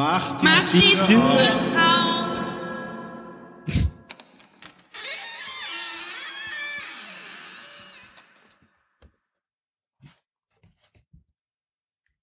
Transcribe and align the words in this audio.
Mach 0.00 0.38
die, 0.38 0.44
Mach 0.46 0.70
die 0.70 0.80
Tür 0.80 1.06
Tür 1.06 1.22
auf. 1.22 1.76
auf. 1.76 2.46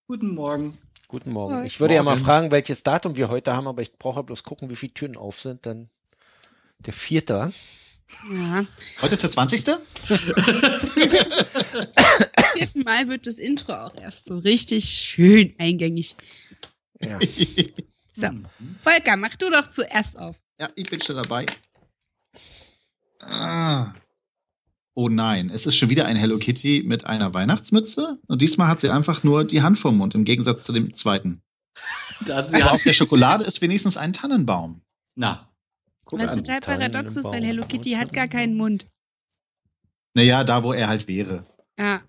Guten 0.07 0.33
Morgen. 0.33 0.75
Guten 1.07 1.31
Morgen. 1.31 1.65
Ich 1.65 1.79
würde 1.79 1.93
ja 1.93 2.01
mal 2.01 2.13
Morgen. 2.15 2.25
fragen, 2.25 2.49
welches 2.49 2.81
Datum 2.81 3.15
wir 3.15 3.29
heute 3.29 3.53
haben, 3.53 3.67
aber 3.67 3.83
ich 3.83 3.93
brauche 3.93 4.23
bloß 4.23 4.41
gucken, 4.41 4.71
wie 4.71 4.75
viele 4.75 4.95
Türen 4.95 5.15
auf 5.15 5.39
sind. 5.39 5.67
Dann 5.67 5.91
der 6.79 6.93
vierte. 6.93 7.53
Ja. 8.31 8.65
Heute 9.03 9.13
ist 9.13 9.21
der 9.21 9.29
20. 9.29 9.65
Vierten 12.53 12.83
Mal 12.83 13.07
wird 13.07 13.27
das 13.27 13.37
Intro 13.37 13.73
auch 13.73 13.93
erst 14.01 14.25
so 14.25 14.39
richtig 14.39 14.85
schön 14.85 15.53
eingängig. 15.59 16.15
Ja. 17.01 17.19
So. 18.19 18.29
Volker, 18.81 19.15
mach 19.15 19.35
du 19.35 19.51
doch 19.51 19.69
zuerst 19.69 20.17
auf. 20.17 20.37
Ja, 20.59 20.69
ich 20.75 20.89
bin 20.89 20.99
schon 20.99 21.17
dabei. 21.17 21.45
Ah. 23.19 23.93
Oh 24.95 25.07
nein, 25.07 25.51
es 25.51 25.67
ist 25.67 25.75
schon 25.77 25.89
wieder 25.89 26.07
ein 26.07 26.15
Hello 26.15 26.39
Kitty 26.39 26.81
mit 26.83 27.05
einer 27.05 27.35
Weihnachtsmütze. 27.35 28.17
Und 28.25 28.41
diesmal 28.41 28.69
hat 28.69 28.81
sie 28.81 28.89
einfach 28.89 29.23
nur 29.23 29.45
die 29.45 29.61
Hand 29.61 29.77
vom 29.77 29.97
Mund, 29.97 30.15
im 30.15 30.25
Gegensatz 30.25 30.63
zu 30.63 30.73
dem 30.73 30.95
zweiten. 30.95 31.43
Da 32.25 32.37
hat 32.37 32.49
sie 32.49 32.55
Aber 32.55 32.71
auf 32.71 32.81
der 32.81 32.93
Schokolade 32.93 33.43
ist 33.43 33.61
wenigstens 33.61 33.97
ein 33.97 34.13
Tannenbaum. 34.13 34.81
Na, 35.13 35.47
guck 36.03 36.19
Was 36.19 36.31
an. 36.31 36.43
total 36.43 36.61
paradox 36.61 37.17
ist, 37.17 37.25
weil. 37.25 37.45
Hello 37.45 37.63
Kitty 37.67 37.91
hat 37.91 38.13
gar 38.13 38.27
keinen 38.27 38.57
Mund. 38.57 38.87
Naja, 40.15 40.43
da 40.43 40.63
wo 40.63 40.73
er 40.73 40.87
halt 40.87 41.07
wäre. 41.07 41.45
Ja. 41.77 42.01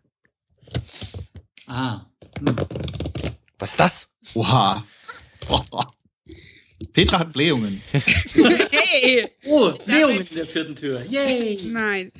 Ah. 1.67 2.07
Hm. 2.39 2.57
Was 3.69 3.73
ist 3.73 3.81
das? 3.81 4.35
Oha. 4.35 4.87
Oh. 5.51 5.61
Petra 6.95 7.19
hat 7.19 7.35
Blähungen. 7.35 7.83
hey! 7.93 9.29
Oh, 9.45 9.73
habe- 9.73 10.13
in 10.15 10.35
der 10.35 10.47
vierten 10.47 10.75
Tür. 10.75 11.05
Yay! 11.05 11.59
Nein. 11.65 12.11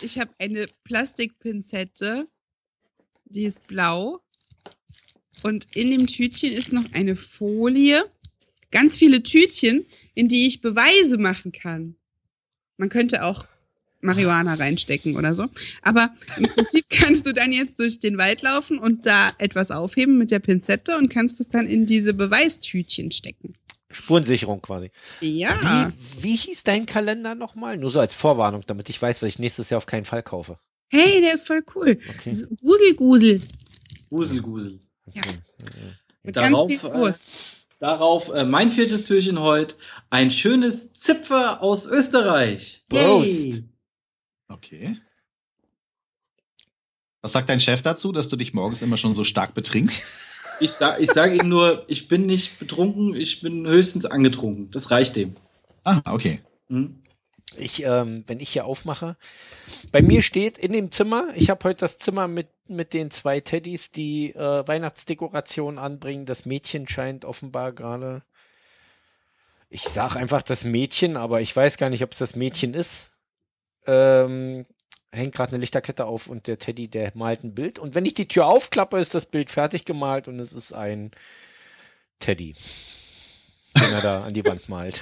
Ich 0.00 0.18
habe 0.18 0.30
eine 0.38 0.66
Plastikpinzette. 0.84 2.26
Die 3.26 3.44
ist 3.44 3.66
blau. 3.66 4.22
Und 5.42 5.76
in 5.76 5.90
dem 5.90 6.06
Tütchen 6.06 6.54
ist 6.54 6.72
noch 6.72 6.90
eine 6.94 7.16
Folie. 7.16 8.10
Ganz 8.70 8.96
viele 8.96 9.22
Tütchen, 9.22 9.84
in 10.14 10.28
die 10.28 10.46
ich 10.46 10.62
Beweise 10.62 11.18
machen 11.18 11.52
kann. 11.52 11.96
Man 12.78 12.88
könnte 12.88 13.24
auch 13.24 13.46
Marihuana 14.04 14.54
reinstecken 14.54 15.16
oder 15.16 15.34
so. 15.34 15.46
Aber 15.82 16.10
im 16.36 16.44
Prinzip 16.44 16.86
kannst 16.90 17.26
du 17.26 17.32
dann 17.32 17.52
jetzt 17.52 17.78
durch 17.78 18.00
den 18.00 18.18
Wald 18.18 18.42
laufen 18.42 18.78
und 18.78 19.06
da 19.06 19.30
etwas 19.38 19.70
aufheben 19.70 20.18
mit 20.18 20.30
der 20.30 20.38
Pinzette 20.38 20.96
und 20.96 21.08
kannst 21.08 21.40
es 21.40 21.48
dann 21.48 21.66
in 21.66 21.86
diese 21.86 22.14
Beweistütchen 22.14 23.10
stecken. 23.10 23.54
Spurensicherung 23.90 24.60
quasi. 24.60 24.90
Ja. 25.20 25.54
Wie, 26.18 26.22
wie 26.22 26.36
hieß 26.36 26.64
dein 26.64 26.86
Kalender 26.86 27.34
nochmal? 27.34 27.76
Nur 27.76 27.90
so 27.90 28.00
als 28.00 28.14
Vorwarnung, 28.14 28.62
damit 28.66 28.88
ich 28.88 29.00
weiß, 29.00 29.22
was 29.22 29.28
ich 29.28 29.38
nächstes 29.38 29.70
Jahr 29.70 29.78
auf 29.78 29.86
keinen 29.86 30.04
Fall 30.04 30.22
kaufe. 30.22 30.58
Hey, 30.88 31.20
der 31.20 31.34
ist 31.34 31.46
voll 31.46 31.62
cool. 31.74 31.98
Okay. 32.08 32.36
Guselgusel. 32.60 33.40
Gusel, 34.10 34.42
Gusel. 34.42 34.80
Ja. 35.12 35.22
Mit 36.22 36.36
Darauf, 36.36 36.68
ganz 36.68 36.80
viel 36.80 36.90
äh. 36.90 37.12
Darauf 37.80 38.28
äh, 38.30 38.44
mein 38.44 38.70
viertes 38.70 39.06
Türchen 39.06 39.40
heute. 39.40 39.76
Ein 40.10 40.30
schönes 40.30 40.92
Zipfer 40.92 41.62
aus 41.62 41.86
Österreich. 41.86 42.84
Prost. 42.88 43.44
Yay. 43.44 43.64
Okay. 44.54 44.96
Was 47.22 47.32
sagt 47.32 47.48
dein 47.48 47.60
Chef 47.60 47.82
dazu, 47.82 48.12
dass 48.12 48.28
du 48.28 48.36
dich 48.36 48.54
morgens 48.54 48.82
immer 48.82 48.98
schon 48.98 49.14
so 49.14 49.24
stark 49.24 49.54
betrinkst? 49.54 50.10
Ich, 50.60 50.70
sag, 50.70 51.00
ich 51.00 51.10
sage 51.10 51.34
ihm 51.34 51.48
nur, 51.48 51.84
ich 51.88 52.06
bin 52.06 52.26
nicht 52.26 52.60
betrunken, 52.60 53.14
ich 53.14 53.40
bin 53.40 53.66
höchstens 53.66 54.06
angetrunken. 54.06 54.70
Das 54.70 54.92
reicht 54.92 55.16
dem. 55.16 55.34
Ah, 55.82 56.00
okay. 56.04 56.38
Hm? 56.68 57.02
Ich, 57.56 57.82
ähm, 57.82 58.22
wenn 58.28 58.38
ich 58.38 58.50
hier 58.50 58.64
aufmache, 58.64 59.16
bei 59.90 60.00
mir 60.00 60.22
steht 60.22 60.58
in 60.58 60.72
dem 60.72 60.92
Zimmer, 60.92 61.28
ich 61.34 61.50
habe 61.50 61.64
heute 61.64 61.80
das 61.80 61.98
Zimmer 61.98 62.28
mit, 62.28 62.48
mit 62.68 62.92
den 62.92 63.10
zwei 63.10 63.40
Teddys, 63.40 63.90
die 63.90 64.30
äh, 64.34 64.66
Weihnachtsdekoration 64.66 65.78
anbringen. 65.78 66.26
Das 66.26 66.46
Mädchen 66.46 66.86
scheint 66.86 67.24
offenbar 67.24 67.72
gerade. 67.72 68.22
Ich 69.70 69.82
sag 69.82 70.14
einfach 70.14 70.42
das 70.42 70.64
Mädchen, 70.64 71.16
aber 71.16 71.40
ich 71.40 71.54
weiß 71.54 71.78
gar 71.78 71.90
nicht, 71.90 72.04
ob 72.04 72.12
es 72.12 72.18
das 72.18 72.36
Mädchen 72.36 72.74
ist. 72.74 73.13
Ähm, 73.86 74.64
hängt 75.12 75.34
gerade 75.34 75.52
eine 75.52 75.58
Lichterkette 75.60 76.06
auf 76.06 76.26
und 76.26 76.46
der 76.46 76.58
Teddy, 76.58 76.88
der 76.88 77.12
malt 77.14 77.44
ein 77.44 77.54
Bild. 77.54 77.78
Und 77.78 77.94
wenn 77.94 78.04
ich 78.04 78.14
die 78.14 78.26
Tür 78.26 78.46
aufklappe, 78.46 78.98
ist 78.98 79.14
das 79.14 79.26
Bild 79.26 79.50
fertig 79.50 79.84
gemalt 79.84 80.26
und 80.28 80.40
es 80.40 80.52
ist 80.52 80.72
ein 80.72 81.10
Teddy, 82.18 82.54
den 83.76 83.92
er 83.92 84.00
da 84.00 84.24
an 84.24 84.34
die 84.34 84.44
Wand 84.44 84.68
malt. 84.68 85.00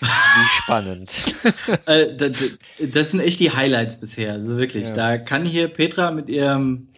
Wie 0.00 0.62
spannend. 0.62 1.08
Äh, 1.86 2.14
da, 2.16 2.28
da, 2.28 2.44
das 2.80 3.10
sind 3.12 3.20
echt 3.20 3.40
die 3.40 3.50
Highlights 3.50 3.98
bisher. 4.00 4.32
Also 4.32 4.56
wirklich. 4.58 4.88
Ja. 4.88 4.94
Da 4.94 5.18
kann 5.18 5.44
hier 5.44 5.68
Petra 5.68 6.10
mit 6.10 6.28
ihrem 6.28 6.88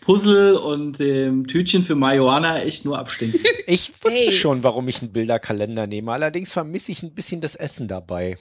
Puzzle 0.00 0.56
und 0.56 0.98
dem 0.98 1.46
Tütchen 1.46 1.82
für 1.82 1.94
Marihuana 1.96 2.60
echt 2.62 2.84
nur 2.84 2.98
abstinken. 2.98 3.40
Ich 3.66 3.90
wusste 4.02 4.24
Hey. 4.26 4.32
schon, 4.32 4.62
warum 4.62 4.88
ich 4.88 5.02
einen 5.02 5.12
Bilderkalender 5.12 5.86
nehme. 5.86 6.12
Allerdings 6.12 6.52
vermisse 6.52 6.92
ich 6.92 7.02
ein 7.02 7.14
bisschen 7.14 7.40
das 7.40 7.54
Essen 7.54 7.86
dabei. 7.88 8.36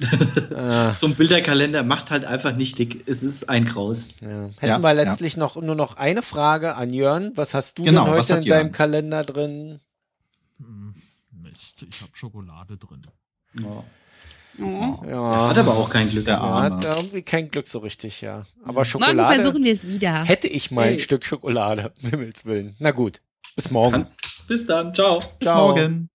Äh, 0.00 0.92
so 0.92 1.06
ein 1.06 1.14
Bilderkalender 1.14 1.82
macht 1.84 2.10
halt 2.10 2.24
einfach 2.24 2.54
nicht 2.56 2.78
dick. 2.78 3.06
Es 3.08 3.22
ist 3.22 3.48
ein 3.48 3.64
Graus. 3.64 4.08
ja. 4.20 4.28
Hätten 4.58 4.66
Ja, 4.66 4.78
wir 4.82 4.88
ja. 4.88 5.02
letztlich 5.02 5.36
noch 5.36 5.56
nur 5.56 5.74
noch 5.74 5.96
eine 5.96 6.22
Frage 6.22 6.74
an 6.74 6.92
Jörn. 6.92 7.32
Was 7.36 7.54
hast 7.54 7.78
du 7.78 7.84
Genau, 7.84 8.04
denn 8.06 8.14
heute 8.14 8.32
in 8.34 8.40
deinem 8.44 8.46
Jörn? 8.66 8.72
Kalender 8.72 9.22
drin? 9.22 9.80
Hm, 10.58 10.94
Mist, 11.42 11.84
ich 11.88 12.00
habe 12.00 12.10
Schokolade 12.14 12.76
drin. 12.76 13.02
Ja. 13.60 13.84
Oh. 14.60 15.02
Ja, 15.08 15.48
Hat 15.48 15.58
aber 15.58 15.72
auch 15.74 15.90
kein 15.90 16.08
Glück. 16.08 16.26
Der 16.26 16.34
ja, 16.34 16.40
Arme. 16.40 16.76
hat 16.76 16.84
irgendwie 16.84 17.22
kein 17.22 17.50
Glück 17.50 17.66
so 17.66 17.80
richtig, 17.80 18.20
ja. 18.20 18.42
Aber 18.62 18.72
Morgen 18.74 18.84
Schokolade 18.84 19.40
versuchen 19.40 19.64
wir 19.64 19.72
es 19.72 19.86
wieder. 19.86 20.24
hätte 20.24 20.46
ich 20.46 20.70
mal 20.70 20.86
ein. 20.86 20.98
Stück 21.00 21.24
Schokolade, 21.26 21.92
um 22.04 22.10
Himmels 22.10 22.44
Willen. 22.44 22.74
Na 22.78 22.92
gut, 22.92 23.20
bis 23.56 23.70
morgen. 23.72 23.92
Kannst. 23.94 24.46
Bis 24.46 24.64
dann. 24.66 24.94
Ciao. 24.94 25.20
Bis 25.40 25.48
morgen. 25.52 26.08